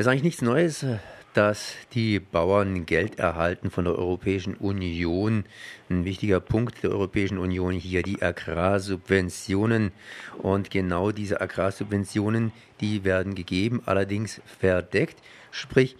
Das 0.00 0.06
ist 0.06 0.12
eigentlich 0.12 0.22
nichts 0.22 0.40
Neues, 0.40 0.86
dass 1.34 1.74
die 1.92 2.20
Bauern 2.20 2.86
Geld 2.86 3.18
erhalten 3.18 3.70
von 3.70 3.84
der 3.84 3.96
Europäischen 3.96 4.54
Union. 4.54 5.44
Ein 5.90 6.06
wichtiger 6.06 6.40
Punkt 6.40 6.82
der 6.82 6.92
Europäischen 6.92 7.36
Union 7.36 7.74
hier 7.74 8.02
die 8.02 8.22
Agrarsubventionen. 8.22 9.92
Und 10.38 10.70
genau 10.70 11.12
diese 11.12 11.42
Agrarsubventionen, 11.42 12.50
die 12.80 13.04
werden 13.04 13.34
gegeben, 13.34 13.82
allerdings 13.84 14.40
verdeckt. 14.58 15.18
Sprich, 15.50 15.98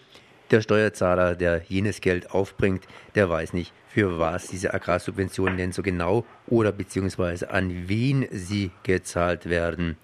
der 0.51 0.63
Steuerzahler, 0.63 1.37
der 1.37 1.65
jenes 1.69 2.01
Geld 2.01 2.31
aufbringt, 2.31 2.85
der 3.15 3.29
weiß 3.29 3.53
nicht, 3.53 3.75
für 3.87 4.19
was 4.19 4.47
diese 4.47 4.73
Agrarsubventionen 4.73 5.59
denn 5.59 5.73
so 5.73 5.83
genau 5.83 6.25
oder 6.47 6.73
beziehungsweise 6.73 7.51
an 7.51 7.87
wen 7.87 8.27
sie 8.31 8.71
gezahlt 8.83 9.51
werden. 9.51 9.99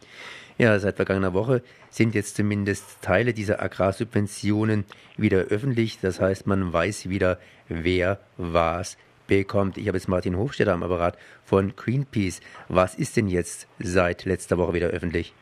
Ja, 0.59 0.79
seit 0.79 0.96
vergangener 0.96 1.34
Woche 1.34 1.62
sind 1.91 2.14
jetzt 2.14 2.36
zumindest 2.36 3.02
Teile 3.02 3.34
dieser 3.34 3.61
Agrarsubventionen 3.61 4.86
wieder 5.18 5.38
öffentlich. 5.38 6.01
Das 6.01 6.19
heißt, 6.19 6.47
man 6.47 6.73
weiß 6.73 7.10
wieder, 7.10 7.38
wer 7.69 8.19
was 8.38 8.97
bekommt. 9.27 9.77
Ich 9.77 9.87
habe 9.88 9.98
jetzt 9.98 10.09
Martin 10.09 10.38
Hofstetter 10.38 10.73
am 10.73 10.83
Apparat 10.83 11.19
von 11.45 11.77
Greenpeace. 11.77 12.41
Was 12.69 12.95
ist 12.95 13.19
denn 13.19 13.28
jetzt 13.28 13.69
seit 13.78 14.24
letzter 14.24 14.56
Woche 14.56 14.73
wieder 14.73 14.87
öffentlich? 14.87 15.34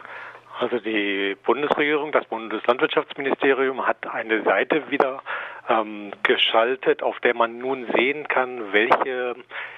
Also 0.58 0.78
die 0.78 1.36
Bundesregierung, 1.44 2.10
das 2.10 2.24
Bundeslandwirtschaftsministerium 2.26 3.86
hat 3.86 4.06
eine 4.06 4.42
Seite 4.42 4.90
wieder 4.90 5.22
ähm, 5.68 6.12
geschaltet, 6.22 7.02
auf 7.02 7.20
der 7.20 7.34
man 7.34 7.58
nun 7.58 7.86
sehen 7.94 8.26
kann, 8.28 8.72
welche 8.72 9.34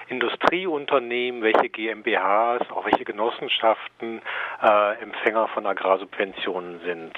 Industrieunternehmen, 0.09 1.41
welche 1.41 1.69
GmbHs, 1.69 2.69
auch 2.71 2.85
welche 2.85 3.05
Genossenschaften 3.05 4.21
äh, 4.61 5.01
Empfänger 5.01 5.47
von 5.49 5.65
Agrarsubventionen 5.65 6.79
sind. 6.85 7.13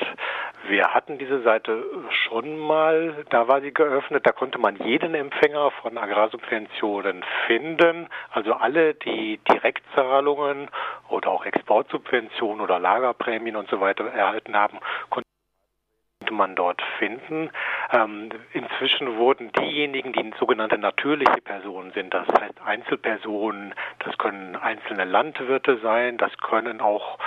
Wir 0.68 0.94
hatten 0.94 1.18
diese 1.18 1.42
Seite 1.42 1.84
schon 2.10 2.58
mal, 2.58 3.26
da 3.30 3.48
war 3.48 3.62
sie 3.62 3.74
geöffnet, 3.74 4.26
da 4.26 4.32
konnte 4.32 4.58
man 4.58 4.76
jeden 4.78 5.16
Empfänger 5.16 5.72
von 5.82 5.98
Agrarsubventionen 5.98 7.24
finden, 7.48 8.08
also 8.32 8.54
alle, 8.54 8.94
die 8.96 9.40
Direktzahlungen 9.50 10.70
oder 11.08 11.30
auch 11.30 11.46
Exportsubventionen 11.46 12.62
oder 12.62 12.80
Lagerprämien 12.80 13.56
und 13.56 13.70
so 13.70 13.80
weiter 13.80 14.06
erhalten 14.06 14.56
haben, 14.56 14.80
konnte 16.30 16.34
man 16.34 16.56
dort 16.56 16.82
finden. 17.00 17.50
Ähm, 17.92 18.30
inzwischen 18.54 19.18
wurden 19.18 19.52
diejenigen, 19.54 20.14
die 20.14 20.32
sogenannte 20.40 20.78
natürliche 20.78 21.42
Personen 21.42 21.92
sind, 21.92 22.14
das 22.14 22.28
heißt 22.28 22.62
Einzelpersonen, 22.64 23.74
das 24.00 24.18
können 24.18 24.56
einzelne 24.56 25.06
Landwirte 25.06 25.80
sein, 25.80 26.18
das 26.18 26.36
können 26.38 26.82
auch 26.82 27.18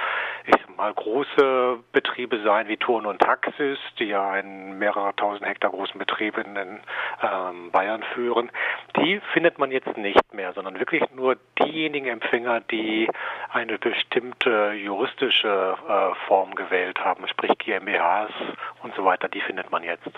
ich 0.45 0.57
sag 0.61 0.77
mal, 0.77 0.93
große 0.93 1.79
Betriebe 1.93 2.41
sein 2.43 2.67
wie 2.69 2.77
Turn 2.77 3.07
und 3.07 3.21
Taxis, 3.21 3.79
die 3.99 4.07
ja 4.07 4.31
einen 4.31 4.79
mehrere 4.79 5.15
tausend 5.15 5.47
Hektar 5.47 5.71
großen 5.71 5.99
Betrieb 5.99 6.37
in 6.37 6.81
ähm, 7.23 7.71
Bayern 7.71 8.03
führen, 8.15 8.51
die 8.97 9.21
findet 9.33 9.59
man 9.59 9.71
jetzt 9.71 9.97
nicht 9.97 10.35
mehr, 10.35 10.53
sondern 10.53 10.79
wirklich 10.79 11.03
nur 11.15 11.37
diejenigen 11.63 12.07
Empfänger, 12.07 12.61
die 12.61 13.09
eine 13.51 13.79
bestimmte 13.79 14.73
juristische 14.73 15.77
äh, 15.89 16.27
Form 16.27 16.55
gewählt 16.55 16.99
haben, 16.99 17.27
sprich 17.29 17.53
GmbHs 17.59 18.33
und 18.83 18.95
so 18.95 19.05
weiter, 19.05 19.29
die 19.29 19.41
findet 19.41 19.71
man 19.71 19.83
jetzt. 19.83 20.11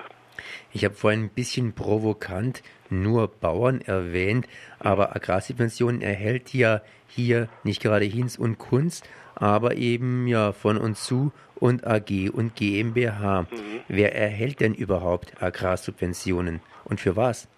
Ich 0.73 0.85
habe 0.85 0.95
vorhin 0.95 1.25
ein 1.25 1.35
bisschen 1.35 1.75
provokant 1.75 2.63
nur 2.91 3.29
Bauern 3.29 3.81
erwähnt, 3.81 4.47
aber 4.79 5.15
Agrarsubventionen 5.15 6.03
erhält 6.03 6.53
ja 6.53 6.81
hier 7.09 7.49
nicht 7.63 7.83
gerade 7.83 8.05
Hinz 8.05 8.37
und 8.37 8.59
Kunst, 8.59 9.09
aber 9.37 9.77
eben 9.77 10.27
ja 10.27 10.53
von 10.53 10.77
uns 10.77 11.05
zu 11.05 11.33
und 11.55 11.87
AG 11.87 12.31
und 12.33 12.57
GmbH. 12.57 13.43
Mhm. 13.43 13.81
Wer 13.89 14.15
erhält 14.15 14.61
denn 14.61 14.75
überhaupt 14.75 15.43
Agrarsubventionen 15.43 16.61
und 16.85 17.01
für 17.01 17.17
was? 17.17 17.49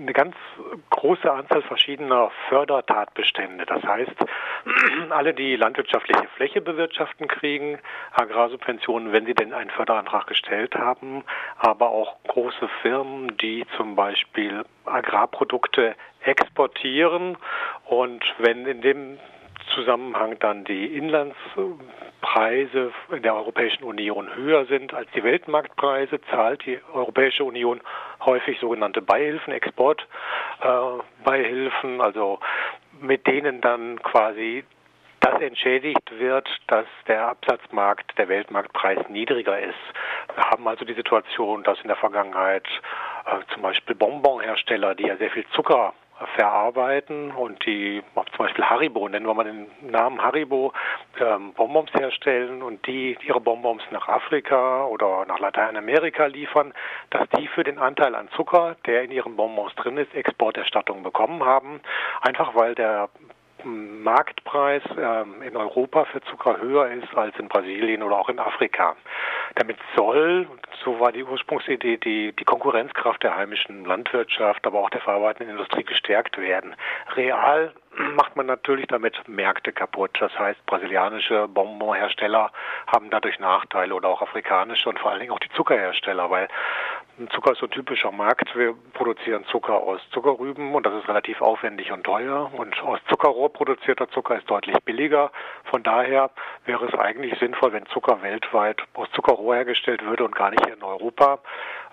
Eine 0.00 0.14
ganz 0.14 0.34
große 0.88 1.30
Anzahl 1.30 1.60
verschiedener 1.60 2.30
Fördertatbestände. 2.48 3.66
Das 3.66 3.82
heißt, 3.82 4.16
alle, 5.10 5.34
die 5.34 5.56
landwirtschaftliche 5.56 6.26
Fläche 6.36 6.62
bewirtschaften, 6.62 7.28
kriegen 7.28 7.78
Agrarsubventionen, 8.12 9.12
wenn 9.12 9.26
sie 9.26 9.34
denn 9.34 9.52
einen 9.52 9.68
Förderantrag 9.68 10.26
gestellt 10.26 10.74
haben, 10.74 11.22
aber 11.58 11.90
auch 11.90 12.16
große 12.28 12.66
Firmen, 12.80 13.36
die 13.36 13.66
zum 13.76 13.94
Beispiel 13.94 14.64
Agrarprodukte 14.86 15.94
exportieren 16.22 17.36
und 17.84 18.24
wenn 18.38 18.64
in 18.64 18.80
dem 18.80 19.18
Zusammenhang 19.74 20.38
dann 20.38 20.64
die 20.64 20.86
Inlandspreise 22.20 22.92
in 23.10 23.22
der 23.22 23.34
Europäischen 23.34 23.84
Union 23.84 24.34
höher 24.34 24.66
sind 24.66 24.92
als 24.94 25.08
die 25.14 25.24
Weltmarktpreise, 25.24 26.20
zahlt 26.30 26.64
die 26.66 26.78
Europäische 26.92 27.44
Union 27.44 27.80
häufig 28.24 28.58
sogenannte 28.60 29.02
Beihilfen, 29.02 29.52
Exportbeihilfen, 29.52 31.98
äh, 31.98 32.02
also 32.02 32.38
mit 33.00 33.26
denen 33.26 33.60
dann 33.60 34.00
quasi 34.02 34.64
das 35.20 35.40
entschädigt 35.40 36.18
wird, 36.18 36.48
dass 36.66 36.86
der 37.06 37.28
Absatzmarkt, 37.28 38.16
der 38.16 38.28
Weltmarktpreis 38.28 39.08
niedriger 39.08 39.58
ist. 39.58 39.74
Wir 40.34 40.44
haben 40.44 40.66
also 40.66 40.84
die 40.84 40.94
Situation, 40.94 41.62
dass 41.62 41.80
in 41.80 41.88
der 41.88 41.96
Vergangenheit 41.96 42.66
äh, 43.26 43.40
zum 43.52 43.62
Beispiel 43.62 43.94
Bonbonhersteller, 43.94 44.94
die 44.94 45.06
ja 45.06 45.16
sehr 45.16 45.30
viel 45.30 45.44
Zucker 45.54 45.92
verarbeiten 46.36 47.30
und 47.32 47.64
die 47.66 48.02
zum 48.14 48.46
Beispiel 48.46 48.64
Haribo, 48.64 49.08
nennen 49.08 49.26
wir 49.26 49.34
mal 49.34 49.44
den 49.44 49.66
Namen 49.82 50.22
Haribo, 50.22 50.72
ähm, 51.18 51.52
Bonbons 51.54 51.92
herstellen 51.94 52.62
und 52.62 52.86
die 52.86 53.16
ihre 53.22 53.40
Bonbons 53.40 53.82
nach 53.90 54.08
Afrika 54.08 54.84
oder 54.86 55.24
nach 55.26 55.38
Lateinamerika 55.38 56.26
liefern, 56.26 56.72
dass 57.10 57.28
die 57.36 57.48
für 57.48 57.64
den 57.64 57.78
Anteil 57.78 58.14
an 58.14 58.28
Zucker, 58.36 58.76
der 58.86 59.02
in 59.02 59.10
ihren 59.10 59.36
Bonbons 59.36 59.74
drin 59.76 59.96
ist, 59.96 60.14
Exporterstattung 60.14 61.02
bekommen 61.02 61.44
haben, 61.44 61.80
einfach 62.22 62.54
weil 62.54 62.74
der 62.74 63.08
Marktpreis 63.64 64.82
ähm, 64.98 65.42
in 65.42 65.56
Europa 65.56 66.04
für 66.06 66.20
Zucker 66.22 66.60
höher 66.60 66.88
ist 66.88 67.14
als 67.14 67.38
in 67.38 67.48
Brasilien 67.48 68.02
oder 68.02 68.18
auch 68.18 68.28
in 68.28 68.38
Afrika. 68.38 68.96
Damit 69.56 69.76
soll, 69.96 70.46
so 70.84 71.00
war 71.00 71.12
die 71.12 71.24
Ursprungsidee, 71.24 71.96
die, 71.96 72.32
die 72.32 72.44
Konkurrenzkraft 72.44 73.22
der 73.22 73.36
heimischen 73.36 73.84
Landwirtschaft, 73.84 74.66
aber 74.66 74.80
auch 74.80 74.90
der 74.90 75.00
verarbeitenden 75.00 75.56
Industrie 75.56 75.84
gestärkt 75.84 76.38
werden. 76.38 76.74
Real 77.16 77.72
macht 78.14 78.36
man 78.36 78.46
natürlich 78.46 78.86
damit 78.86 79.20
Märkte 79.28 79.72
kaputt. 79.72 80.16
Das 80.20 80.36
heißt, 80.38 80.64
brasilianische 80.66 81.48
Bonbonhersteller 81.48 82.52
haben 82.86 83.10
dadurch 83.10 83.38
Nachteile 83.38 83.94
oder 83.94 84.08
auch 84.08 84.22
afrikanische 84.22 84.88
und 84.88 84.98
vor 84.98 85.10
allen 85.10 85.20
Dingen 85.20 85.32
auch 85.32 85.40
die 85.40 85.50
Zuckerhersteller, 85.50 86.30
weil 86.30 86.48
Zucker 87.28 87.52
ist 87.52 87.58
so 87.58 87.66
ein 87.66 87.70
typischer 87.70 88.10
Markt. 88.12 88.56
Wir 88.56 88.74
produzieren 88.94 89.44
Zucker 89.50 89.74
aus 89.74 90.00
Zuckerrüben 90.10 90.74
und 90.74 90.86
das 90.86 90.94
ist 90.94 91.08
relativ 91.08 91.42
aufwendig 91.42 91.92
und 91.92 92.04
teuer. 92.04 92.50
Und 92.56 92.80
aus 92.82 92.98
Zuckerrohr 93.08 93.52
produzierter 93.52 94.08
Zucker 94.10 94.38
ist 94.38 94.48
deutlich 94.48 94.76
billiger. 94.84 95.30
Von 95.64 95.82
daher 95.82 96.30
wäre 96.64 96.86
es 96.86 96.94
eigentlich 96.94 97.38
sinnvoll, 97.38 97.72
wenn 97.72 97.84
Zucker 97.86 98.22
weltweit 98.22 98.82
aus 98.94 99.10
Zuckerrohr 99.12 99.56
hergestellt 99.56 100.04
würde 100.04 100.24
und 100.24 100.34
gar 100.34 100.50
nicht 100.50 100.64
hier 100.64 100.74
in 100.74 100.82
Europa. 100.82 101.40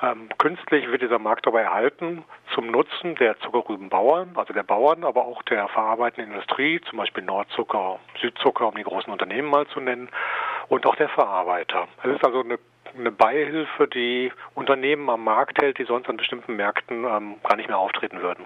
Ähm, 0.01 0.29
künstlich 0.37 0.87
wird 0.89 1.01
dieser 1.01 1.19
Markt 1.19 1.47
aber 1.47 1.61
erhalten 1.61 2.23
zum 2.53 2.67
Nutzen 2.67 3.15
der 3.15 3.39
Zuckerrübenbauern, 3.39 4.31
also 4.35 4.53
der 4.53 4.63
Bauern, 4.63 5.03
aber 5.03 5.25
auch 5.25 5.41
der 5.43 5.67
verarbeitenden 5.67 6.31
Industrie, 6.31 6.79
zum 6.81 6.99
Beispiel 6.99 7.23
Nordzucker, 7.23 7.99
Südzucker, 8.21 8.67
um 8.67 8.75
die 8.75 8.83
großen 8.83 9.11
Unternehmen 9.11 9.49
mal 9.49 9.67
zu 9.67 9.79
nennen, 9.79 10.09
und 10.69 10.85
auch 10.85 10.95
der 10.95 11.09
Verarbeiter. 11.09 11.87
Es 12.03 12.11
ist 12.11 12.23
also 12.23 12.41
eine 12.41 12.59
eine 12.99 13.11
Beihilfe, 13.11 13.87
die 13.87 14.31
Unternehmen 14.55 15.09
am 15.09 15.23
Markt 15.23 15.61
hält, 15.61 15.77
die 15.77 15.85
sonst 15.85 16.09
an 16.09 16.17
bestimmten 16.17 16.55
Märkten 16.55 17.05
ähm, 17.05 17.35
gar 17.43 17.55
nicht 17.55 17.67
mehr 17.67 17.77
auftreten 17.77 18.21
würden. 18.21 18.45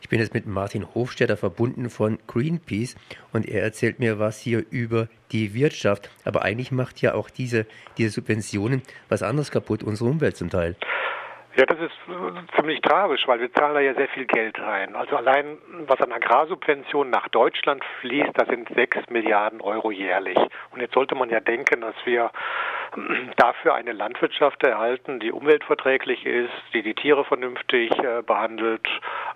Ich 0.00 0.08
bin 0.08 0.20
jetzt 0.20 0.34
mit 0.34 0.46
Martin 0.46 0.86
Hofstetter 0.94 1.36
verbunden 1.36 1.90
von 1.90 2.18
Greenpeace 2.26 2.96
und 3.32 3.48
er 3.48 3.62
erzählt 3.62 3.98
mir 3.98 4.18
was 4.18 4.38
hier 4.38 4.64
über 4.70 5.08
die 5.32 5.54
Wirtschaft. 5.54 6.10
Aber 6.24 6.42
eigentlich 6.42 6.70
macht 6.70 7.02
ja 7.02 7.14
auch 7.14 7.30
diese, 7.30 7.66
diese 7.96 8.10
Subventionen 8.10 8.82
was 9.08 9.22
anderes 9.22 9.50
kaputt, 9.50 9.82
unsere 9.82 10.08
Umwelt 10.08 10.36
zum 10.36 10.50
Teil. 10.50 10.76
Ja, 11.58 11.66
das 11.66 11.78
ist 11.80 11.98
äh, 12.06 12.56
ziemlich 12.56 12.80
tragisch, 12.82 13.26
weil 13.26 13.40
wir 13.40 13.52
zahlen 13.52 13.74
da 13.74 13.80
ja 13.80 13.92
sehr 13.94 14.06
viel 14.08 14.26
Geld 14.26 14.60
rein. 14.60 14.94
Also 14.94 15.16
allein 15.16 15.58
was 15.88 16.00
an 16.00 16.12
Agrarsubventionen 16.12 17.10
nach 17.10 17.26
Deutschland 17.30 17.82
fließt, 18.00 18.30
das 18.34 18.46
sind 18.46 18.68
sechs 18.76 18.98
Milliarden 19.10 19.60
Euro 19.60 19.90
jährlich. 19.90 20.38
Und 20.70 20.80
jetzt 20.80 20.94
sollte 20.94 21.16
man 21.16 21.30
ja 21.30 21.40
denken, 21.40 21.80
dass 21.80 21.96
wir 22.04 22.30
dafür 23.36 23.74
eine 23.74 23.92
Landwirtschaft 23.92 24.62
erhalten, 24.62 25.18
die 25.18 25.32
umweltverträglich 25.32 26.24
ist, 26.24 26.52
die 26.74 26.82
die 26.82 26.94
Tiere 26.94 27.24
vernünftig 27.24 27.90
äh, 27.98 28.22
behandelt 28.22 28.86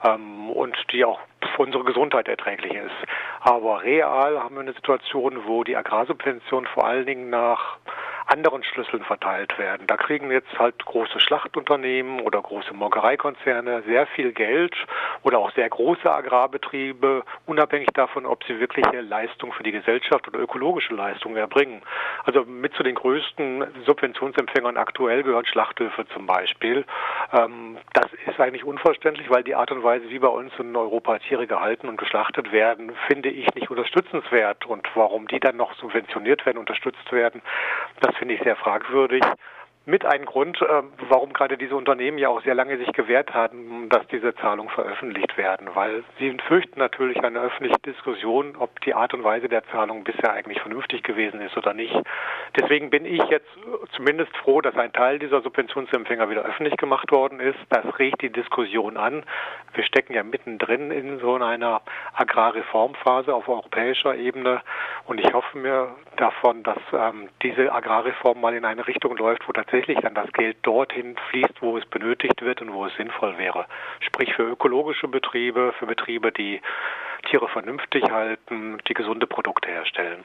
ähm, 0.04 0.48
und 0.50 0.76
die 0.92 1.04
auch 1.04 1.19
für 1.56 1.62
unsere 1.62 1.82
Gesundheit 1.84 2.28
erträglich 2.28 2.72
ist. 2.72 2.94
Aber 3.40 3.82
real 3.82 4.40
haben 4.40 4.54
wir 4.54 4.62
eine 4.62 4.74
Situation, 4.74 5.42
wo 5.46 5.64
die 5.64 5.76
Agrarsubventionen 5.76 6.69
vor 6.72 6.86
allen 6.86 7.04
Dingen 7.04 7.30
nach 7.30 7.78
anderen 8.26 8.62
Schlüsseln 8.64 9.02
verteilt 9.04 9.58
werden. 9.58 9.86
Da 9.86 9.96
kriegen 9.96 10.30
jetzt 10.30 10.58
halt 10.58 10.84
große 10.84 11.20
Schlachtunternehmen 11.20 12.20
oder 12.20 12.40
große 12.40 12.74
Molkereikonzerne 12.74 13.82
sehr 13.86 14.06
viel 14.06 14.32
Geld 14.32 14.74
oder 15.22 15.38
auch 15.38 15.52
sehr 15.52 15.69
große 15.69 16.10
Agrarbetriebe, 16.10 17.24
unabhängig 17.46 17.88
davon, 17.94 18.26
ob 18.26 18.44
sie 18.44 18.60
wirkliche 18.60 19.00
Leistung 19.00 19.52
für 19.52 19.62
die 19.62 19.72
Gesellschaft 19.72 20.26
oder 20.28 20.40
ökologische 20.40 20.94
Leistung 20.94 21.36
erbringen. 21.36 21.82
Also 22.24 22.44
mit 22.44 22.74
zu 22.74 22.82
den 22.82 22.94
größten 22.94 23.64
Subventionsempfängern 23.86 24.76
aktuell 24.76 25.22
gehören 25.22 25.46
Schlachthöfe 25.46 26.06
zum 26.08 26.26
Beispiel. 26.26 26.84
Ähm, 27.32 27.78
das 27.92 28.06
ist 28.26 28.40
eigentlich 28.40 28.64
unverständlich, 28.64 29.30
weil 29.30 29.42
die 29.42 29.54
Art 29.54 29.70
und 29.70 29.82
Weise, 29.82 30.08
wie 30.10 30.19
bei 30.19 30.28
uns 30.28 30.52
in 30.58 30.74
Europa 30.76 31.19
Tiere 31.19 31.46
gehalten 31.46 31.88
und 31.88 31.96
geschlachtet 31.96 32.52
werden, 32.52 32.92
finde 33.06 33.30
ich 33.30 33.54
nicht 33.54 33.70
unterstützenswert. 33.70 34.66
Und 34.66 34.86
warum 34.94 35.28
die 35.28 35.40
dann 35.40 35.56
noch 35.56 35.74
subventioniert 35.74 36.46
werden, 36.46 36.58
unterstützt 36.58 37.10
werden, 37.12 37.42
das 38.00 38.12
finde 38.14 38.35
ich 38.35 38.43
sehr 38.43 38.56
fragwürdig 38.56 39.23
mit 39.84 40.05
ein 40.05 40.25
Grund, 40.25 40.62
äh, 40.62 40.82
warum 41.08 41.32
gerade 41.32 41.58
diese 41.58 41.75
Unternehmen 41.75 42.19
ja 42.19 42.29
auch 42.29 42.43
sehr 42.43 42.55
lange 42.55 42.79
sich 42.79 42.93
gewehrt 42.93 43.34
haben, 43.34 43.88
dass 43.88 44.06
diese 44.08 44.34
Zahlungen 44.37 44.70
veröffentlicht 44.70 45.37
werden, 45.37 45.69
weil 45.75 46.05
sie 46.19 46.37
fürchten 46.46 46.79
natürlich 46.79 47.23
eine 47.23 47.40
öffentliche 47.40 47.79
Diskussion, 47.81 48.55
ob 48.56 48.81
die 48.82 48.94
Art 48.94 49.12
und 49.12 49.25
Weise 49.25 49.49
der 49.49 49.64
Zahlung 49.64 50.05
bisher 50.05 50.32
eigentlich 50.32 50.61
vernünftig 50.61 51.02
gewesen 51.02 51.40
ist 51.40 51.56
oder 51.56 51.75
nicht. 51.75 51.96
Deswegen 52.56 52.90
bin 52.90 53.05
ich 53.05 53.23
jetzt 53.25 53.49
zumindest 53.96 54.37
froh, 54.37 54.61
dass 54.61 54.76
ein 54.76 54.93
Teil 54.93 55.19
dieser 55.19 55.40
Subventionsempfänger 55.43 56.31
wieder 56.31 56.43
öffentlich 56.43 56.76
gemacht 56.76 57.11
worden 57.11 57.40
ist. 57.40 57.58
Das 57.70 57.84
regt 57.99 58.23
die 58.23 58.31
Diskussion 58.31 58.96
an. 58.96 59.25
Wir 59.75 59.84
stecken 59.84 60.14
ja 60.14 60.23
mittendrin 60.23 60.93
in 60.93 61.19
so 61.19 61.34
einer 61.34 61.81
Agrarreformphase 62.14 63.34
auf 63.34 63.49
europäischer 63.49 64.14
Ebene 64.14 64.61
und 65.06 65.19
ich 65.19 65.32
hoffe 65.32 65.58
mir 65.58 65.96
davon, 66.17 66.62
dass 66.62 66.79
ähm, 66.93 67.29
diese 67.43 67.73
Agrarreform 67.73 68.40
mal 68.40 68.55
in 68.55 68.64
eine 68.64 68.87
Richtung 68.87 69.17
läuft, 69.17 69.49
wo 69.49 69.52
tatsächlich 69.52 69.71
tatsächlich 69.72 69.98
dann 70.02 70.14
das 70.14 70.30
Geld 70.32 70.58
dorthin 70.62 71.16
fließt, 71.30 71.60
wo 71.62 71.78
es 71.78 71.86
benötigt 71.86 72.42
wird 72.42 72.60
und 72.60 72.72
wo 72.72 72.86
es 72.86 72.94
sinnvoll 72.96 73.38
wäre. 73.38 73.66
Sprich 74.00 74.34
für 74.34 74.42
ökologische 74.42 75.08
Betriebe, 75.08 75.72
für 75.78 75.86
Betriebe, 75.86 76.30
die 76.30 76.60
Tiere 77.28 77.48
vernünftig 77.48 78.04
halten, 78.10 78.78
die 78.88 78.94
gesunde 78.94 79.26
Produkte 79.26 79.69
herstellen. 79.69 80.24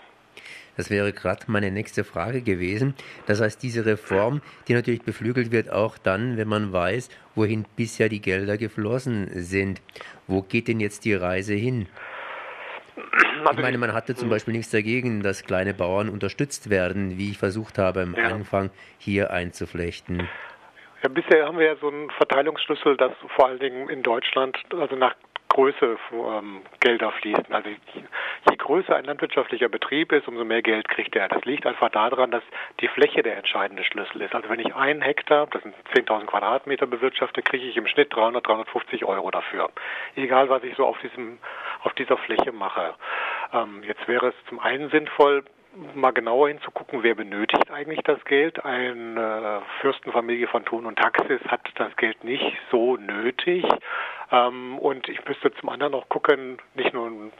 Das 0.75 0.91
wäre 0.91 1.13
gerade 1.13 1.45
meine 1.47 1.71
nächste 1.71 2.03
Frage 2.03 2.41
gewesen. 2.41 2.94
Das 3.25 3.41
heißt, 3.41 3.63
diese 3.63 3.85
Reform, 3.85 4.41
die 4.67 4.73
natürlich 4.73 5.01
beflügelt 5.01 5.51
wird, 5.51 5.71
auch 5.71 5.97
dann, 5.97 6.38
wenn 6.38 6.47
man 6.47 6.73
weiß, 6.73 7.09
wohin 7.33 7.65
bisher 7.75 8.09
die 8.09 8.21
Gelder 8.21 8.57
geflossen 8.57 9.29
sind. 9.31 9.81
Wo 10.27 10.41
geht 10.41 10.67
denn 10.67 10.79
jetzt 10.79 11.05
die 11.05 11.13
Reise 11.13 11.53
hin? 11.53 11.88
Ich 13.51 13.61
meine, 13.61 13.77
man 13.77 13.94
hatte 13.94 14.15
zum 14.15 14.29
Beispiel 14.29 14.53
nichts 14.53 14.71
dagegen, 14.71 15.23
dass 15.23 15.44
kleine 15.44 15.73
Bauern 15.73 16.09
unterstützt 16.09 16.69
werden, 16.69 17.17
wie 17.17 17.31
ich 17.31 17.38
versucht 17.38 17.77
habe 17.77 18.01
am 18.01 18.15
ja. 18.15 18.25
Anfang 18.25 18.69
hier 18.97 19.31
einzuflechten. 19.31 20.27
Ja, 21.03 21.09
bisher 21.09 21.45
haben 21.45 21.59
wir 21.59 21.67
ja 21.67 21.75
so 21.75 21.89
einen 21.89 22.09
Verteilungsschlüssel, 22.11 22.97
dass 22.97 23.11
vor 23.35 23.47
allen 23.47 23.59
Dingen 23.59 23.88
in 23.89 24.01
Deutschland, 24.01 24.57
also 24.71 24.95
nach 24.95 25.15
Größe 25.57 25.98
ähm, 26.12 26.62
Gelder 26.81 27.12
fließen. 27.13 27.48
Also 27.50 27.68
je 27.68 28.56
größer 28.57 28.95
ein 28.95 29.06
landwirtschaftlicher 29.06 29.69
Betrieb 29.69 30.12
ist, 30.12 30.27
umso 30.27 30.45
mehr 30.45 30.62
Geld 30.62 30.88
kriegt 30.88 31.15
er. 31.15 31.27
Das 31.30 31.44
liegt 31.45 31.65
einfach 31.65 31.89
daran, 31.89 32.30
dass 32.30 32.44
die 32.80 32.88
Fläche 32.88 33.24
der 33.24 33.38
entscheidende 33.38 33.83
Schlüssel 33.83 34.21
ist. 34.21 34.36
Also 34.36 34.50
wenn 34.50 34.59
ich 34.59 34.75
einen 34.75 35.01
Hektar, 35.01 35.48
das 35.48 35.63
sind 35.63 35.74
10.000 35.95 36.27
Quadratmeter 36.27 36.86
bewirtschafte, 36.86 37.42
kriege 37.42 37.65
ich 37.65 37.75
im 37.75 37.88
Schnitt 37.88 38.15
300, 38.15 38.45
350 38.45 39.04
Euro 39.06 39.31
dafür. 39.31 39.71
Egal, 40.15 40.48
was 40.50 40.63
ich 40.63 40.75
so 40.75 40.86
auf 40.86 41.00
diesem, 41.00 41.39
auf 41.81 41.94
dieser 41.94 42.18
Fläche 42.18 42.51
mache. 42.51 42.94
Ähm, 43.51 43.81
jetzt 43.81 44.07
wäre 44.07 44.27
es 44.27 44.36
zum 44.50 44.59
einen 44.59 44.92
sinnvoll, 44.92 45.44
mal 45.95 46.12
genauer 46.12 46.50
hinzugucken, 46.50 47.01
wer 47.01 47.15
benötigt 47.15 47.71
eigentlich 47.71 48.01
das 48.04 48.24
Geld. 48.25 48.63
Eine 48.63 49.63
Fürstenfamilie 49.81 50.48
von 50.48 50.65
Thun 50.65 50.86
und 50.86 51.00
Taxis 51.00 51.42
hat 51.48 51.62
das 51.75 51.95
Geld 51.98 52.24
nicht 52.24 52.57
so 52.71 52.98
nötig. 52.98 53.65
Ähm, 54.31 54.77
und 54.79 55.07
ich 55.07 55.24
müsste 55.25 55.53
zum 55.53 55.69
anderen 55.69 55.94
auch 55.94 56.09
gucken, 56.09 56.57
nicht 56.75 56.94
nur 56.94 57.07
ähm, 57.07 57.31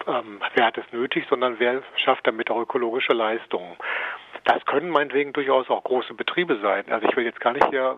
wer 0.54 0.66
hat 0.66 0.78
es 0.78 0.86
nötig, 0.92 1.26
sondern 1.30 1.60
wer 1.60 1.84
schafft 1.98 2.26
damit 2.26 2.50
auch 2.50 2.62
ökologische 2.62 3.14
Leistungen. 3.14 3.76
Das 4.46 4.66
können 4.66 4.90
meinetwegen 4.90 5.34
durchaus 5.34 5.70
auch 5.70 5.84
große 5.84 6.14
Betriebe 6.14 6.58
sein. 6.62 6.86
Also 6.90 7.08
ich 7.08 7.16
will 7.18 7.26
jetzt 7.26 7.42
gar 7.42 7.54
nicht 7.54 7.68
hier 7.70 7.98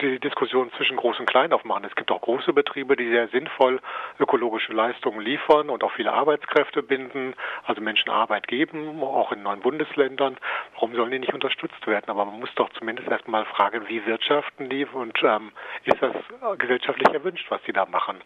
die 0.00 0.18
Diskussion 0.18 0.70
zwischen 0.76 0.96
Groß 0.96 1.20
und 1.20 1.26
Klein 1.26 1.52
aufmachen. 1.52 1.84
Es 1.84 1.94
gibt 1.94 2.10
auch 2.10 2.20
große 2.20 2.52
Betriebe, 2.52 2.96
die 2.96 3.08
sehr 3.08 3.28
sinnvoll 3.28 3.80
ökologische 4.18 4.72
Leistungen 4.72 5.20
liefern 5.20 5.70
und 5.70 5.82
auch 5.84 5.92
viele 5.92 6.12
Arbeitskräfte 6.12 6.82
binden, 6.82 7.34
also 7.64 7.80
Menschen 7.80 8.10
Arbeit 8.10 8.48
geben, 8.48 9.02
auch 9.02 9.32
in 9.32 9.42
neuen 9.42 9.60
Bundesländern. 9.60 10.36
Warum 10.74 10.94
sollen 10.94 11.10
die 11.10 11.18
nicht 11.18 11.34
unterstützt 11.34 11.86
werden? 11.86 12.10
Aber 12.10 12.24
man 12.24 12.40
muss 12.40 12.54
doch 12.54 12.70
zumindest 12.70 13.08
erstmal 13.08 13.44
fragen, 13.46 13.88
wie 13.88 14.04
wirtschaften 14.06 14.68
die 14.68 14.84
und 14.84 15.18
ähm, 15.22 15.52
ist 15.84 16.02
das 16.02 16.14
gesellschaftlich 16.58 17.12
erwünscht, 17.12 17.50
was 17.50 17.62
sie 17.64 17.72
da 17.72 17.86
machen? 17.86 18.20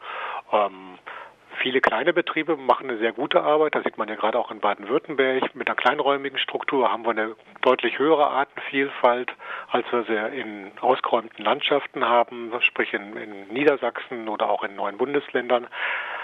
Ähm, 0.53 0.99
Viele 1.61 1.81
kleine 1.81 2.13
Betriebe 2.13 2.57
machen 2.57 2.89
eine 2.89 2.99
sehr 2.99 3.13
gute 3.13 3.43
Arbeit. 3.43 3.75
Da 3.75 3.83
sieht 3.83 3.99
man 3.99 4.09
ja 4.09 4.15
gerade 4.15 4.39
auch 4.39 4.51
in 4.51 4.61
Baden-Württemberg. 4.61 5.55
Mit 5.55 5.69
einer 5.69 5.77
kleinräumigen 5.77 6.39
Struktur 6.39 6.91
haben 6.91 7.05
wir 7.05 7.11
eine 7.11 7.35
deutlich 7.63 7.99
höhere 7.99 8.29
Artenvielfalt, 8.29 9.33
als 9.71 9.85
wir 9.91 10.05
sie 10.05 10.41
in 10.41 10.71
ausgeräumten 10.81 11.45
Landschaften 11.45 12.05
haben, 12.05 12.53
sprich 12.61 12.95
in, 12.95 13.17
in 13.17 13.49
Niedersachsen 13.49 14.29
oder 14.29 14.49
auch 14.49 14.63
in 14.63 14.77
neuen 14.77 14.99
Bundesländern 14.99 15.67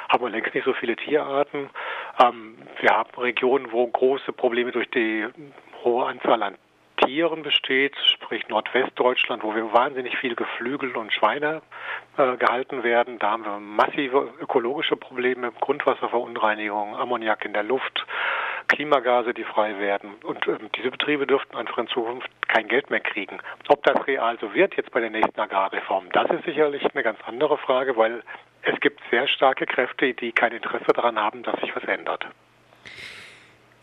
haben 0.08 0.22
wir 0.22 0.30
längst 0.30 0.54
nicht 0.54 0.64
so 0.64 0.74
viele 0.74 0.96
Tierarten. 0.96 1.70
Ähm, 2.22 2.56
wir 2.80 2.90
haben 2.90 3.10
Regionen, 3.18 3.72
wo 3.72 3.86
große 3.86 4.32
Probleme 4.32 4.70
durch 4.70 4.88
die 4.90 5.26
hohe 5.82 6.06
Anzahl 6.06 6.42
an 6.42 6.56
Tieren 7.04 7.42
besteht, 7.42 7.96
sprich 8.24 8.48
Nordwestdeutschland, 8.48 9.42
wo 9.42 9.54
wir 9.54 9.72
wahnsinnig 9.72 10.16
viel 10.16 10.34
Geflügel 10.34 10.96
und 10.96 11.12
Schweine 11.12 11.62
äh, 12.16 12.36
gehalten 12.36 12.82
werden. 12.82 13.18
Da 13.18 13.32
haben 13.32 13.44
wir 13.44 13.58
massive 13.58 14.32
ökologische 14.40 14.96
Probleme, 14.96 15.52
Grundwasserverunreinigung, 15.60 16.96
Ammoniak 16.96 17.44
in 17.44 17.52
der 17.52 17.62
Luft, 17.62 18.06
Klimagase, 18.68 19.34
die 19.34 19.44
frei 19.44 19.78
werden. 19.78 20.14
Und 20.22 20.46
äh, 20.48 20.58
diese 20.76 20.90
Betriebe 20.90 21.26
dürften 21.26 21.56
einfach 21.56 21.78
in 21.78 21.88
Zukunft 21.88 22.28
kein 22.48 22.68
Geld 22.68 22.90
mehr 22.90 23.00
kriegen. 23.00 23.38
Ob 23.68 23.82
das 23.82 24.06
real 24.06 24.38
so 24.40 24.54
wird 24.54 24.74
jetzt 24.76 24.90
bei 24.90 25.00
der 25.00 25.10
nächsten 25.10 25.38
Agrarreform, 25.38 26.06
das 26.12 26.30
ist 26.30 26.44
sicherlich 26.44 26.82
eine 26.94 27.02
ganz 27.02 27.18
andere 27.26 27.58
Frage, 27.58 27.96
weil 27.96 28.22
es 28.62 28.80
gibt 28.80 29.00
sehr 29.10 29.28
starke 29.28 29.66
Kräfte, 29.66 30.14
die 30.14 30.32
kein 30.32 30.52
Interesse 30.52 30.92
daran 30.94 31.18
haben, 31.18 31.42
dass 31.42 31.60
sich 31.60 31.74
was 31.76 31.84
ändert. 31.84 32.26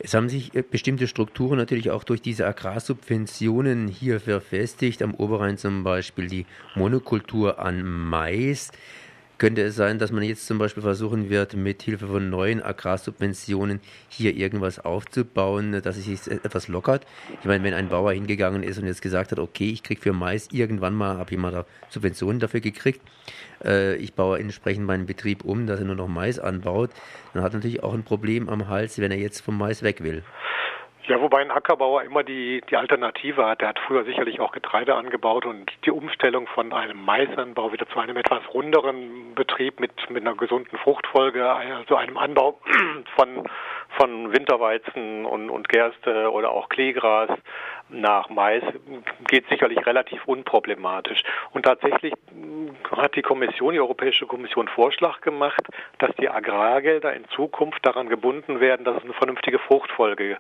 Es 0.04 0.14
haben 0.14 0.30
sich 0.30 0.56
äh, 0.56 0.64
bestimmte 0.64 1.08
Strukturen 1.08 1.58
natürlich 1.58 1.92
auch 1.92 2.04
durch 2.04 2.22
diese 2.22 2.48
Agrarsubventionen 2.48 3.88
hier 3.88 4.20
verfestigt. 4.20 5.02
Am 5.02 5.14
Oberrhein 5.14 5.58
zum 5.58 5.84
Beispiel 5.84 6.28
die 6.28 6.46
Monokultur 6.76 7.60
an 7.60 7.84
Mais. 7.84 8.72
Könnte 9.42 9.64
es 9.64 9.76
sein, 9.76 9.98
dass 9.98 10.12
man 10.12 10.22
jetzt 10.22 10.46
zum 10.46 10.60
Beispiel 10.60 10.84
versuchen 10.84 11.32
wird, 11.32 11.56
mit 11.56 11.82
Hilfe 11.82 12.06
von 12.06 12.30
neuen 12.30 12.62
Agrarsubventionen 12.62 13.80
hier 14.08 14.36
irgendwas 14.36 14.78
aufzubauen, 14.78 15.82
dass 15.82 15.98
es 15.98 16.06
sich 16.06 16.28
etwas 16.28 16.68
lockert? 16.68 17.08
Ich 17.40 17.48
meine, 17.48 17.64
wenn 17.64 17.74
ein 17.74 17.90
Bauer 17.90 18.12
hingegangen 18.12 18.62
ist 18.62 18.78
und 18.78 18.86
jetzt 18.86 19.02
gesagt 19.02 19.32
hat, 19.32 19.40
okay, 19.40 19.72
ich 19.72 19.82
kriege 19.82 20.00
für 20.00 20.14
Mais 20.14 20.50
irgendwann 20.52 20.94
mal, 20.94 21.18
habe 21.18 21.34
ich 21.34 21.40
mal 21.40 21.66
Subventionen 21.90 22.40
dafür 22.40 22.60
gekriegt, 22.60 23.02
äh, 23.66 23.96
ich 23.96 24.14
baue 24.14 24.38
entsprechend 24.38 24.86
meinen 24.86 25.08
Betrieb 25.08 25.44
um, 25.44 25.66
dass 25.66 25.80
er 25.80 25.88
nur 25.88 25.96
noch 25.96 26.08
Mais 26.08 26.38
anbaut, 26.38 26.92
dann 27.34 27.42
hat 27.42 27.54
er 27.54 27.56
natürlich 27.56 27.82
auch 27.82 27.96
ein 27.96 28.04
Problem 28.04 28.48
am 28.48 28.68
Hals, 28.68 29.00
wenn 29.00 29.10
er 29.10 29.18
jetzt 29.18 29.42
vom 29.42 29.58
Mais 29.58 29.82
weg 29.82 30.04
will. 30.04 30.22
Ja, 31.08 31.20
wobei 31.20 31.42
ein 31.42 31.50
Ackerbauer 31.50 32.04
immer 32.04 32.24
die, 32.24 32.62
die 32.70 32.78
Alternative 32.78 33.44
hat. 33.46 33.62
Der 33.62 33.70
hat 33.70 33.80
früher 33.80 34.04
sicherlich 34.04 34.40
auch 34.40 34.52
Getreide 34.52 34.94
angebaut 34.94 35.48
und 35.48 35.72
die 35.84 35.90
Umstellung 35.90 36.46
von 36.46 36.74
einem 36.74 37.04
Maisanbau 37.04 37.74
wieder 37.74 37.88
zu 37.90 38.00
einem 38.00 38.18
etwas 38.18 38.42
runderen 38.54 39.34
Betrieb 39.34 39.80
mit, 39.80 39.92
mit 40.12 40.22
einer 40.22 40.36
gesunden 40.36 40.78
Fruchtfolge, 40.78 41.50
also 41.50 41.96
einem 41.96 42.18
Anbau 42.18 42.60
von, 43.16 43.50
von 43.98 44.32
Winterweizen 44.32 45.26
und, 45.26 45.50
und 45.50 45.70
Gerste 45.70 46.32
oder 46.32 46.52
auch 46.52 46.70
Kleegras 46.70 47.32
nach 47.90 48.30
Mais 48.30 48.64
geht 49.28 49.50
sicherlich 49.50 49.84
relativ 49.88 50.24
unproblematisch. 50.26 51.24
Und 51.52 51.64
tatsächlich 51.64 52.14
hat 52.96 53.16
die 53.16 53.24
Kommission, 53.24 53.74
die 53.74 53.80
Europäische 53.80 54.28
Kommission 54.28 54.68
Vorschlag 54.68 55.22
gemacht, 55.22 55.64
dass 55.98 56.16
die 56.18 56.30
Agrargelder 56.30 57.14
in 57.14 57.28
Zukunft 57.30 57.84
daran 57.86 58.08
gebunden 58.08 58.60
werden, 58.60 58.86
dass 58.86 58.98
es 58.98 59.04
eine 59.04 59.14
vernünftige 59.14 59.58
Fruchtfolge 59.58 60.38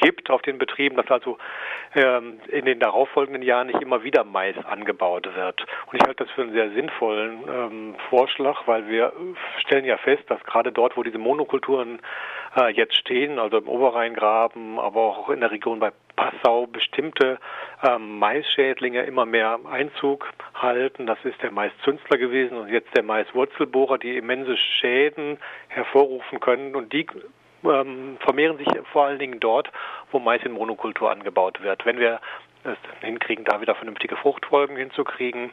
gibt 0.00 0.30
auf 0.30 0.42
den 0.42 0.58
Betrieben, 0.58 0.96
dass 0.96 1.10
also 1.10 1.38
ähm, 1.94 2.40
in 2.48 2.64
den 2.64 2.80
darauffolgenden 2.80 3.42
Jahren 3.42 3.68
nicht 3.68 3.80
immer 3.80 4.02
wieder 4.02 4.24
Mais 4.24 4.56
angebaut 4.64 5.28
wird. 5.34 5.64
Und 5.86 6.00
ich 6.00 6.02
halte 6.02 6.24
das 6.24 6.32
für 6.32 6.42
einen 6.42 6.52
sehr 6.52 6.70
sinnvollen 6.70 7.44
ähm, 7.48 7.94
Vorschlag, 8.08 8.66
weil 8.66 8.88
wir 8.88 9.12
stellen 9.58 9.84
ja 9.84 9.96
fest, 9.98 10.24
dass 10.28 10.42
gerade 10.44 10.72
dort, 10.72 10.96
wo 10.96 11.02
diese 11.02 11.18
Monokulturen 11.18 12.00
äh, 12.56 12.72
jetzt 12.72 12.96
stehen, 12.96 13.38
also 13.38 13.58
im 13.58 13.68
Oberrheingraben, 13.68 14.78
aber 14.78 15.00
auch 15.00 15.30
in 15.30 15.40
der 15.40 15.50
Region 15.50 15.80
bei 15.80 15.92
Passau, 16.16 16.66
bestimmte 16.66 17.38
ähm, 17.82 18.18
Maisschädlinge 18.18 19.02
immer 19.02 19.26
mehr 19.26 19.58
Einzug 19.70 20.30
halten. 20.54 21.06
Das 21.06 21.18
ist 21.24 21.40
der 21.42 21.50
Maiszünstler 21.50 22.18
gewesen 22.18 22.58
und 22.58 22.68
jetzt 22.68 22.94
der 22.94 23.02
Maiswurzelbohrer, 23.02 23.98
die 23.98 24.16
immense 24.16 24.56
Schäden 24.56 25.38
hervorrufen 25.68 26.40
können 26.40 26.74
und 26.74 26.92
die 26.92 27.06
ähm, 27.64 28.16
vermehren 28.20 28.58
sich 28.58 28.68
vor 28.92 29.06
allen 29.06 29.18
Dingen 29.18 29.40
dort, 29.40 29.70
wo 30.10 30.18
Mais 30.18 30.42
in 30.44 30.52
Monokultur 30.52 31.10
angebaut 31.10 31.62
wird. 31.62 31.84
Wenn 31.84 31.98
wir 31.98 32.20
es 32.64 32.78
hinkriegen, 33.00 33.44
da 33.44 33.60
wieder 33.60 33.74
vernünftige 33.74 34.16
Fruchtfolgen 34.16 34.76
hinzukriegen. 34.76 35.50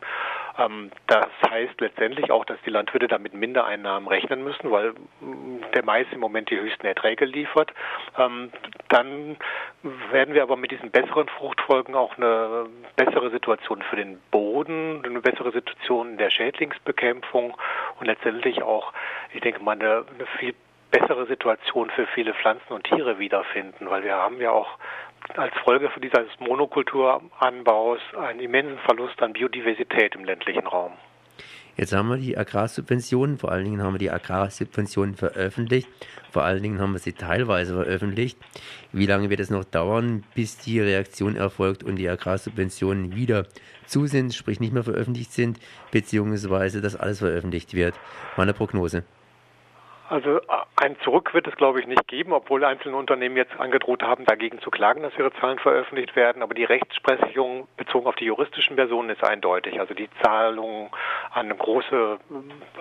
Ähm, 0.58 0.92
das 1.08 1.28
heißt 1.50 1.80
letztendlich 1.80 2.32
auch, 2.32 2.46
dass 2.46 2.58
die 2.66 2.70
Landwirte 2.70 3.08
damit 3.08 3.34
Mindereinnahmen 3.34 4.08
rechnen 4.08 4.44
müssen, 4.44 4.72
weil 4.72 4.94
mm, 5.22 5.72
der 5.74 5.86
Mais 5.86 6.06
im 6.12 6.20
Moment 6.20 6.50
die 6.50 6.60
höchsten 6.60 6.86
Erträge 6.86 7.26
liefert. 7.26 7.72
Ähm, 8.18 8.52
dann 8.90 9.38
werden 10.12 10.34
wir 10.34 10.44
aber 10.44 10.58
mit 10.58 10.72
diesen 10.72 10.92
besseren 10.92 11.30
Fruchtfolgen 11.30 11.96
auch 11.96 12.18
eine 12.18 12.68
bessere 12.96 13.30
Situation 13.30 13.82
für 13.84 13.96
den 13.96 14.20
Boden, 14.32 15.02
eine 15.06 15.22
bessere 15.22 15.52
Situation 15.52 16.18
der 16.18 16.30
Schädlingsbekämpfung 16.30 17.56
und 18.00 18.06
letztendlich 18.06 18.62
auch, 18.64 18.92
ich 19.34 19.42
denke 19.42 19.64
mal, 19.64 19.74
eine, 19.74 20.06
eine 20.14 20.26
viel 20.40 20.56
bessere 20.92 21.28
Situation 21.28 21.90
für 21.90 22.08
viele 22.08 22.34
Pflanzen 22.34 22.74
und 22.74 22.84
Tiere 22.86 23.20
wiederfinden, 23.20 23.90
weil 23.90 24.04
wir 24.04 24.16
haben 24.16 24.40
ja 24.40 24.52
auch 24.52 24.78
als 25.36 25.54
Folge 25.64 25.90
dieses 26.02 26.28
Monokulturanbaus 26.40 28.00
einen 28.18 28.40
immensen 28.40 28.78
Verlust 28.80 29.22
an 29.22 29.34
Biodiversität 29.34 30.16
im 30.16 30.24
ländlichen 30.24 30.66
Raum. 30.66 30.94
Jetzt 31.76 31.94
haben 31.94 32.10
wir 32.10 32.18
die 32.18 32.36
Agrarsubventionen, 32.36 33.38
vor 33.38 33.52
allen 33.52 33.66
Dingen 33.66 33.84
haben 33.84 33.94
wir 33.94 34.00
die 34.00 34.10
Agrarsubventionen 34.10 35.14
veröffentlicht, 35.14 35.88
vor 36.32 36.44
allen 36.44 36.64
Dingen 36.64 36.80
haben 36.80 36.94
wir 36.94 37.00
sie 37.00 37.14
teilweise 37.14 37.76
veröffentlicht. 37.76 38.40
Wie 38.92 39.06
lange 39.06 39.30
wird 39.30 39.42
es 39.42 39.52
noch 39.52 39.64
dauern, 39.64 40.24
bis 40.34 40.58
die 40.58 40.80
Reaktion 40.80 41.36
erfolgt 41.36 41.84
und 41.84 41.98
die 41.98 42.10
Agrarsubventionen 42.10 43.16
wieder 43.16 43.46
zu 43.86 44.08
sind, 44.08 44.34
sprich 44.34 44.60
nicht 44.60 44.74
mehr 44.74 44.84
veröffentlicht 44.84 45.32
sind, 45.32 45.60
beziehungsweise 45.92 46.82
dass 46.82 46.96
alles 46.96 47.20
veröffentlicht 47.20 47.76
wird? 47.76 47.94
Meine 48.38 48.54
Prognose. 48.54 49.04
Also 50.10 50.38
äh, 50.38 50.42
ein 50.78 50.98
Zurück 51.02 51.34
wird 51.34 51.48
es, 51.48 51.56
glaube 51.56 51.80
ich, 51.80 51.88
nicht 51.88 52.08
geben, 52.08 52.32
obwohl 52.32 52.64
einzelne 52.64 52.96
Unternehmen 52.96 53.36
jetzt 53.36 53.60
angedroht 53.60 54.04
haben, 54.04 54.26
dagegen 54.26 54.60
zu 54.60 54.72
klagen, 54.72 55.04
dass 55.04 55.18
ihre 55.18 55.34
Zahlen 55.34 55.60
veröffentlicht 55.60 56.16
werden. 56.16 56.42
Aber 56.42 56.54
die 56.54 56.64
Rechtsprechung 56.64 57.68
bezogen 57.78 58.08
auf 58.08 58.16
die 58.16 58.26
juristischen 58.26 58.76
Personen 58.76 59.10
ist 59.10 59.24
eindeutig. 59.24 59.80
Also 59.80 59.94
die 59.94 60.10
Zahlungen 60.22 60.90
an 61.32 61.56
große 61.58 62.20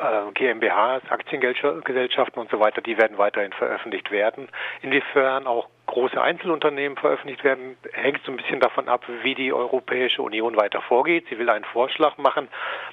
äh, 0.01 0.33
GmbHs, 0.35 1.03
Aktiengesellschaften 1.11 2.41
und 2.41 2.51
so 2.51 2.61
weiter, 2.61 2.81
die 2.81 2.97
werden 2.97 3.19
weiterhin 3.19 3.53
veröffentlicht 3.53 4.11
werden. 4.11 4.49
Inwiefern 4.83 5.47
auch 5.47 5.69
große 5.97 6.21
Einzelunternehmen 6.21 6.99
veröffentlicht 6.99 7.43
werden, 7.43 7.79
hängt 7.95 8.23
so 8.27 8.31
ein 8.31 8.37
bisschen 8.37 8.61
davon 8.61 8.87
ab, 8.87 9.07
wie 9.23 9.35
die 9.35 9.51
Europäische 9.51 10.21
Union 10.21 10.55
weiter 10.55 10.83
vorgeht. 10.83 11.25
Sie 11.31 11.39
will 11.39 11.49
einen 11.49 11.65
Vorschlag 11.65 12.19
machen. 12.19 12.49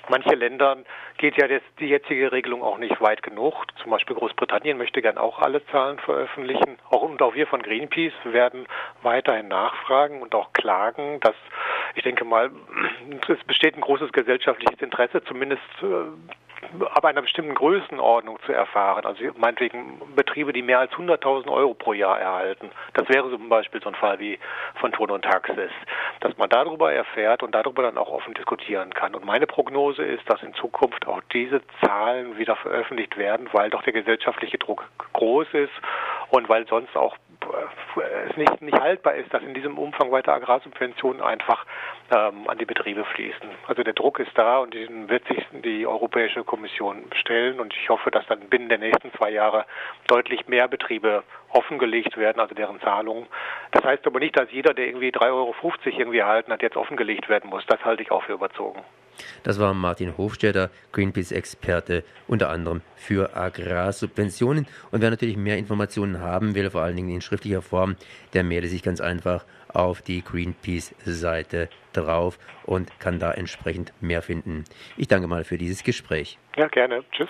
Manche 0.07 0.36
Länder 0.36 0.77
geht 1.17 1.36
ja 1.36 1.48
die 1.79 1.88
jetzige 1.88 2.31
Regelung 2.31 2.63
auch 2.63 2.77
nicht 2.77 3.01
weit 3.01 3.22
genug. 3.22 3.65
Zum 3.81 3.91
Beispiel 3.91 4.15
Großbritannien 4.15 4.77
möchte 4.77 5.01
gern 5.01 5.17
auch 5.17 5.39
alle 5.39 5.65
Zahlen 5.65 6.00
veröffentlichen. 6.00 6.77
Auch 6.89 7.01
und 7.01 7.22
auch 7.22 7.36
wir 7.36 7.45
von 7.45 7.62
Greenpeace 7.62 8.13
werden 8.24 8.67
weiterhin 9.01 9.50
nachfragen 9.50 10.22
und 10.22 10.33
auch 10.33 10.53
klagen, 10.53 11.19
dass 11.19 11.36
ich 11.95 12.03
denke 12.03 12.24
mal, 12.24 12.51
es 13.27 13.43
besteht 13.43 13.75
ein 13.75 13.81
großes 13.81 14.13
gesellschaftliches 14.13 14.81
Interesse, 14.81 15.22
zumindest 15.25 15.62
äh, 15.81 16.05
ab 16.94 17.06
einer 17.06 17.22
bestimmten 17.22 17.56
Größenordnung 17.56 18.39
zu 18.46 18.53
erfahren. 18.53 19.06
Also 19.06 19.24
meinetwegen 19.38 20.01
Betriebe, 20.15 20.53
die 20.53 20.62
mehr 20.62 20.80
als 20.80 20.92
100.000 20.94 21.51
Euro 21.51 21.74
pro 21.74 21.94
Jahr 21.94 22.20
erhalten. 22.20 22.70
Das 22.94 23.08
wäre 23.10 23.30
zum 23.30 23.50
Beispiel 23.50 23.82
so 23.82 23.89
ein 23.89 23.96
Fall 23.96 24.20
wie 24.20 24.39
von 24.75 24.92
Ton 24.92 25.12
und 25.12 25.24
Taxis. 25.24 25.72
Dass 26.20 26.38
man 26.38 26.50
darüber 26.50 26.94
erfährt 26.94 27.44
und 27.44 27.53
darüber 27.53 27.84
dann 27.84 27.98
auch 27.98 28.10
offen 28.10 28.34
diskutieren 28.34 28.94
kann. 28.94 29.15
Und 29.15 29.25
meine 29.25 29.48
Prognose 29.48 30.03
ist, 30.03 30.30
dass 30.30 30.42
in 30.44 30.53
Zukunft 30.56 31.08
auch 31.08 31.22
diese 31.32 31.62
Zahlen 31.82 32.38
wieder 32.38 32.56
veröffentlicht 32.56 33.18
werden, 33.18 33.50
weil 33.51 33.70
doch 33.70 33.84
der 33.84 33.94
gesellschaftliche 33.94 34.58
Druck 34.58 34.86
groß 35.13 35.48
ist 35.53 35.74
und 36.30 36.50
weil 36.50 36.68
sonst 36.68 36.96
auch 36.96 37.15
äh, 37.42 37.83
es 38.01 38.38
nicht, 38.38 38.62
nicht 38.62 38.79
haltbar 38.79 39.15
ist, 39.15 39.33
dass 39.33 39.43
in 39.43 39.53
diesem 39.53 39.77
Umfang 39.77 40.12
weiter 40.12 40.33
Agrarsubventionen 40.33 41.21
einfach 41.21 41.65
ähm, 42.12 42.47
an 42.47 42.57
die 42.57 42.65
Betriebe 42.65 43.05
fließen. 43.05 43.50
Also 43.67 43.83
der 43.83 43.93
Druck 43.93 44.19
ist 44.19 44.31
da 44.35 44.59
und 44.59 44.73
den 44.73 45.09
wird 45.09 45.27
sich 45.27 45.45
die 45.63 45.85
Europäische 45.85 46.43
Kommission 46.43 47.05
stellen 47.19 47.59
und 47.59 47.73
ich 47.73 47.89
hoffe, 47.89 48.12
dass 48.12 48.25
dann 48.27 48.39
binnen 48.50 48.69
der 48.69 48.79
nächsten 48.79 49.12
zwei 49.13 49.31
Jahre 49.31 49.65
deutlich 50.07 50.47
mehr 50.47 50.67
Betriebe 50.67 51.23
offengelegt 51.50 52.17
werden, 52.17 52.39
also 52.39 52.55
deren 52.55 52.79
Zahlungen. 52.81 53.27
Das 53.71 53.83
heißt 53.83 54.05
aber 54.07 54.19
nicht, 54.19 54.38
dass 54.38 54.51
jeder, 54.51 54.73
der 54.73 54.88
irgendwie 54.88 55.09
3,50 55.09 55.31
Euro 55.31 55.55
irgendwie 55.85 56.19
erhalten 56.19 56.51
hat, 56.51 56.62
jetzt 56.62 56.77
offengelegt 56.77 57.29
werden 57.29 57.50
muss. 57.50 57.65
Das 57.67 57.83
halte 57.85 58.03
ich 58.03 58.12
auch 58.12 58.23
für 58.23 58.33
überzogen. 58.33 58.81
Das 59.43 59.59
war 59.59 59.73
Martin 59.73 60.17
Hofstetter, 60.17 60.69
Greenpeace-Experte, 60.91 62.03
unter 62.27 62.50
anderem 62.50 62.81
für 62.95 63.35
Agrarsubventionen. 63.35 64.67
Und 64.91 65.01
wer 65.01 65.09
natürlich 65.09 65.38
mehr 65.38 65.57
Informationen 65.57 66.19
haben 66.19 66.55
will, 66.55 66.69
vor 66.69 66.81
allen 66.81 66.95
Dingen 66.95 67.09
in 67.09 67.21
schriftlicher 67.21 67.62
Form, 67.62 67.83
der 68.34 68.44
melde 68.44 68.68
sich 68.68 68.84
ganz 68.84 69.02
einfach 69.02 69.46
auf 69.70 70.02
die 70.02 70.24
Greenpeace-Seite 70.24 71.70
drauf 71.94 72.38
und 72.66 73.00
kann 73.00 73.20
da 73.20 73.32
entsprechend 73.32 73.94
mehr 74.02 74.22
finden. 74.22 74.66
Ich 74.98 75.08
danke 75.08 75.28
mal 75.28 75.44
für 75.44 75.58
dieses 75.58 75.84
Gespräch. 75.84 76.38
Ja, 76.56 76.68
gerne. 76.68 77.04
Tschüss. 77.12 77.30